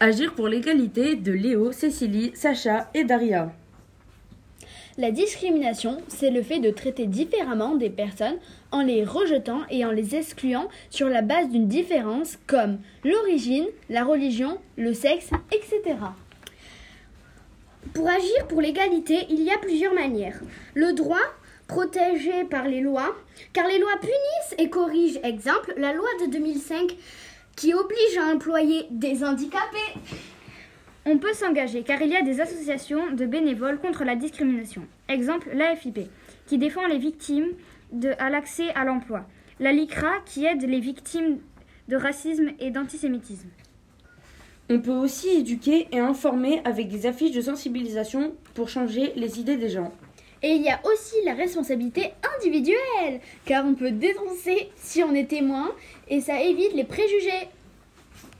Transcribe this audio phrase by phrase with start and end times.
[0.00, 3.52] Agir pour l'égalité de Léo, Cécilie, Sacha et Daria.
[4.96, 8.36] La discrimination, c'est le fait de traiter différemment des personnes
[8.70, 14.04] en les rejetant et en les excluant sur la base d'une différence comme l'origine, la
[14.04, 15.96] religion, le sexe, etc.
[17.92, 20.40] Pour agir pour l'égalité, il y a plusieurs manières.
[20.74, 21.16] Le droit,
[21.66, 23.16] protégé par les lois,
[23.52, 25.18] car les lois punissent et corrigent.
[25.24, 26.94] Exemple, la loi de 2005
[27.58, 29.92] qui oblige à employer des handicapés.
[31.04, 34.82] On peut s'engager car il y a des associations de bénévoles contre la discrimination.
[35.08, 36.08] Exemple, l'AFIP,
[36.46, 37.48] qui défend les victimes
[37.90, 39.26] de, à l'accès à l'emploi.
[39.58, 41.38] La LICRA, qui aide les victimes
[41.88, 43.48] de racisme et d'antisémitisme.
[44.70, 49.56] On peut aussi éduquer et informer avec des affiches de sensibilisation pour changer les idées
[49.56, 49.92] des gens.
[50.42, 55.28] Et il y a aussi la responsabilité individuelle, car on peut dénoncer si on est
[55.28, 55.72] témoin
[56.08, 57.48] et ça évite les préjugés.